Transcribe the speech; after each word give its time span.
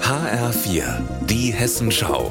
HR4, 0.00 1.02
die 1.26 1.52
Hessenschau. 1.52 2.30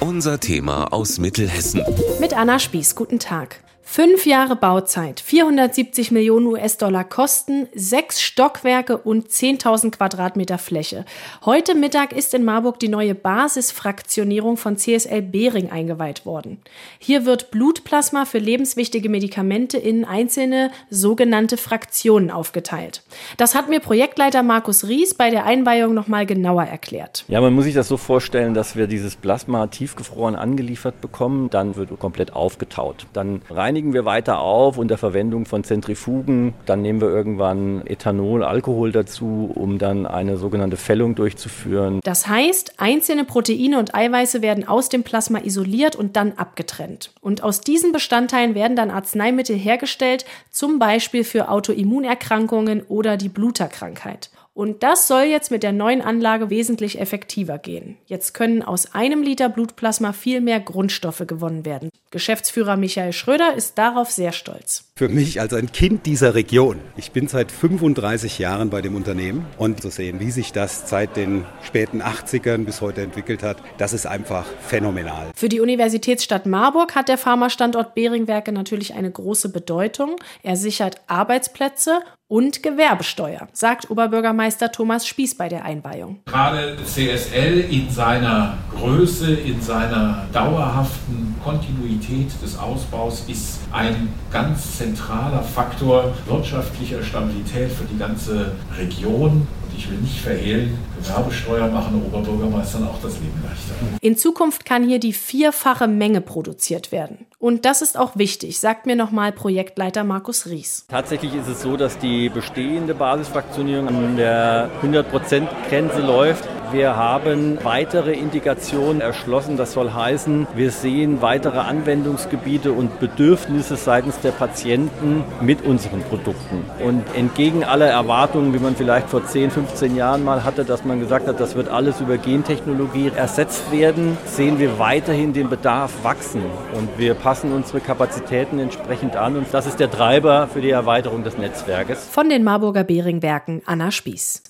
Unser 0.00 0.40
Thema 0.40 0.92
aus 0.92 1.18
Mittelhessen. 1.18 1.82
Mit 2.18 2.34
Anna 2.34 2.58
Spieß, 2.58 2.96
guten 2.96 3.20
Tag. 3.20 3.60
Fünf 3.86 4.26
Jahre 4.26 4.56
Bauzeit, 4.56 5.20
470 5.20 6.10
Millionen 6.10 6.46
US-Dollar 6.46 7.04
Kosten, 7.04 7.68
sechs 7.74 8.20
Stockwerke 8.20 8.96
und 8.96 9.28
10.000 9.28 9.92
Quadratmeter 9.92 10.58
Fläche. 10.58 11.04
Heute 11.44 11.76
Mittag 11.76 12.12
ist 12.12 12.34
in 12.34 12.44
Marburg 12.44 12.80
die 12.80 12.88
neue 12.88 13.14
Basisfraktionierung 13.14 14.56
von 14.56 14.78
CSL 14.78 15.22
Behring 15.22 15.70
eingeweiht 15.70 16.26
worden. 16.26 16.60
Hier 16.98 17.24
wird 17.24 17.52
Blutplasma 17.52 18.24
für 18.24 18.38
lebenswichtige 18.38 19.08
Medikamente 19.08 19.76
in 19.76 20.04
einzelne 20.04 20.70
sogenannte 20.90 21.56
Fraktionen 21.56 22.30
aufgeteilt. 22.32 23.02
Das 23.36 23.54
hat 23.54 23.68
mir 23.68 23.78
Projektleiter 23.78 24.42
Markus 24.42 24.88
Ries 24.88 25.14
bei 25.14 25.30
der 25.30 25.44
Einweihung 25.44 25.94
nochmal 25.94 26.26
genauer 26.26 26.64
erklärt. 26.64 27.24
Ja, 27.28 27.40
man 27.40 27.52
muss 27.52 27.64
sich 27.64 27.74
das 27.74 27.86
so 27.86 27.98
vorstellen, 27.98 28.54
dass 28.54 28.74
wir 28.74 28.88
dieses 28.88 29.14
Plasma 29.14 29.68
tiefgefroren 29.68 30.34
angeliefert 30.34 31.00
bekommen, 31.00 31.50
dann 31.50 31.76
wird 31.76 31.96
komplett 32.00 32.32
aufgetaut. 32.32 33.06
Dann 33.12 33.42
rein 33.50 33.73
reinigen 33.74 33.92
wir 33.92 34.04
weiter 34.04 34.38
auf 34.38 34.78
unter 34.78 34.96
Verwendung 34.96 35.46
von 35.46 35.64
Zentrifugen. 35.64 36.54
Dann 36.64 36.80
nehmen 36.80 37.00
wir 37.00 37.08
irgendwann 37.08 37.84
Ethanol, 37.88 38.44
Alkohol 38.44 38.92
dazu, 38.92 39.50
um 39.52 39.80
dann 39.80 40.06
eine 40.06 40.36
sogenannte 40.36 40.76
Fällung 40.76 41.16
durchzuführen. 41.16 41.98
Das 42.04 42.28
heißt, 42.28 42.74
einzelne 42.78 43.24
Proteine 43.24 43.80
und 43.80 43.92
Eiweiße 43.92 44.42
werden 44.42 44.68
aus 44.68 44.90
dem 44.90 45.02
Plasma 45.02 45.40
isoliert 45.40 45.96
und 45.96 46.14
dann 46.14 46.34
abgetrennt. 46.34 47.10
Und 47.20 47.42
aus 47.42 47.62
diesen 47.62 47.90
Bestandteilen 47.90 48.54
werden 48.54 48.76
dann 48.76 48.92
Arzneimittel 48.92 49.56
hergestellt, 49.56 50.24
zum 50.52 50.78
Beispiel 50.78 51.24
für 51.24 51.48
Autoimmunerkrankungen 51.48 52.82
oder 52.82 53.16
die 53.16 53.28
Bluterkrankheit. 53.28 54.30
Und 54.54 54.84
das 54.84 55.08
soll 55.08 55.24
jetzt 55.24 55.50
mit 55.50 55.64
der 55.64 55.72
neuen 55.72 56.00
Anlage 56.00 56.48
wesentlich 56.48 57.00
effektiver 57.00 57.58
gehen. 57.58 57.98
Jetzt 58.06 58.34
können 58.34 58.62
aus 58.62 58.94
einem 58.94 59.22
Liter 59.22 59.48
Blutplasma 59.48 60.12
viel 60.12 60.40
mehr 60.40 60.60
Grundstoffe 60.60 61.24
gewonnen 61.26 61.64
werden. 61.64 61.90
Geschäftsführer 62.12 62.76
Michael 62.76 63.12
Schröder 63.12 63.54
ist 63.54 63.76
darauf 63.78 64.12
sehr 64.12 64.30
stolz. 64.30 64.92
Für 64.96 65.08
mich 65.08 65.40
als 65.40 65.52
ein 65.52 65.72
Kind 65.72 66.06
dieser 66.06 66.36
Region. 66.36 66.78
Ich 66.96 67.10
bin 67.10 67.26
seit 67.26 67.50
35 67.50 68.38
Jahren 68.38 68.70
bei 68.70 68.80
dem 68.80 68.94
Unternehmen 68.94 69.44
und 69.58 69.82
zu 69.82 69.90
sehen, 69.90 70.20
wie 70.20 70.30
sich 70.30 70.52
das 70.52 70.88
seit 70.88 71.16
den 71.16 71.44
späten 71.64 72.00
80ern 72.00 72.64
bis 72.64 72.80
heute 72.80 73.02
entwickelt 73.02 73.42
hat, 73.42 73.56
das 73.76 73.92
ist 73.92 74.06
einfach 74.06 74.46
phänomenal. 74.60 75.32
Für 75.34 75.48
die 75.48 75.58
Universitätsstadt 75.58 76.46
Marburg 76.46 76.94
hat 76.94 77.08
der 77.08 77.18
Pharmastandort 77.18 77.96
Beringwerke 77.96 78.52
natürlich 78.52 78.94
eine 78.94 79.10
große 79.10 79.48
Bedeutung. 79.48 80.14
Er 80.44 80.54
sichert 80.54 81.00
Arbeitsplätze 81.08 81.98
und 82.28 82.62
Gewerbesteuer, 82.62 83.48
sagt 83.52 83.90
Oberbürgermeister 83.90 84.70
Thomas 84.70 85.08
Spieß 85.08 85.36
bei 85.36 85.48
der 85.48 85.64
Einweihung. 85.64 86.20
Gerade 86.26 86.76
CSL 86.84 87.64
in 87.68 87.90
seiner 87.90 88.58
Größe, 88.78 89.32
in 89.32 89.60
seiner 89.60 90.26
dauerhaften 90.32 91.34
Kontinuität 91.42 92.30
des 92.42 92.58
Ausbaus 92.58 93.24
ist 93.28 93.60
ein 93.72 94.08
ganz 94.32 94.78
zentraler 94.78 95.42
Faktor 95.42 96.12
wirtschaftlicher 96.26 97.02
Stabilität 97.02 97.70
für 97.70 97.84
die 97.84 97.98
ganze 97.98 98.52
Region 98.78 99.46
ich 99.76 99.90
will 99.90 99.98
nicht 99.98 100.20
verhehlen, 100.20 100.78
Gewerbesteuer 101.02 101.68
machen 101.68 102.02
Oberbürgermeistern 102.06 102.86
auch 102.86 103.00
das 103.02 103.14
Leben 103.14 103.42
leichter. 103.42 103.74
In 104.00 104.16
Zukunft 104.16 104.64
kann 104.64 104.86
hier 104.86 104.98
die 104.98 105.12
vierfache 105.12 105.88
Menge 105.88 106.20
produziert 106.20 106.92
werden. 106.92 107.26
Und 107.38 107.64
das 107.64 107.82
ist 107.82 107.98
auch 107.98 108.16
wichtig, 108.16 108.58
sagt 108.58 108.86
mir 108.86 108.96
nochmal 108.96 109.32
Projektleiter 109.32 110.04
Markus 110.04 110.46
Ries. 110.46 110.86
Tatsächlich 110.88 111.34
ist 111.34 111.48
es 111.48 111.62
so, 111.62 111.76
dass 111.76 111.98
die 111.98 112.28
bestehende 112.28 112.94
Basisfraktionierung 112.94 113.88
an 113.88 114.16
der 114.16 114.70
100%-Grenze 114.82 116.00
läuft. 116.00 116.48
Wir 116.72 116.96
haben 116.96 117.58
weitere 117.62 118.12
Indikationen 118.12 119.00
erschlossen. 119.00 119.56
Das 119.56 119.72
soll 119.72 119.92
heißen, 119.92 120.46
wir 120.54 120.70
sehen 120.70 121.22
weitere 121.22 121.58
Anwendungsgebiete 121.58 122.72
und 122.72 122.98
Bedürfnisse 123.00 123.76
seitens 123.76 124.18
der 124.20 124.32
Patienten 124.32 125.24
mit 125.40 125.62
unseren 125.62 126.00
Produkten. 126.02 126.64
Und 126.84 127.04
entgegen 127.14 127.64
aller 127.64 127.86
Erwartungen, 127.86 128.52
wie 128.54 128.58
man 128.58 128.74
vielleicht 128.74 129.08
vor 129.08 129.24
10, 129.24 129.50
15 129.50 129.94
Jahren 129.94 130.24
mal 130.24 130.44
hatte, 130.44 130.64
dass 130.64 130.84
man 130.84 131.00
gesagt 131.00 131.28
hat, 131.28 131.38
das 131.38 131.54
wird 131.54 131.68
alles 131.68 132.00
über 132.00 132.18
Gentechnologie 132.18 133.12
ersetzt 133.14 133.70
werden, 133.70 134.16
sehen 134.24 134.58
wir 134.58 134.78
weiterhin 134.78 135.32
den 135.32 135.48
Bedarf 135.48 135.92
wachsen. 136.02 136.42
Und 136.74 136.88
wir 136.98 137.14
passen 137.14 137.52
unsere 137.52 137.80
Kapazitäten 137.80 138.58
entsprechend 138.58 139.16
an. 139.16 139.36
Und 139.36 139.46
das 139.52 139.66
ist 139.66 139.78
der 139.78 139.90
Treiber 139.90 140.48
für 140.48 140.60
die 140.60 140.70
Erweiterung 140.70 141.22
des 141.22 141.38
Netzwerkes. 141.38 142.08
Von 142.08 142.28
den 142.28 142.42
Marburger 142.42 142.84
Beringwerken 142.84 143.62
Anna 143.66 143.90
Spieß. 143.90 144.42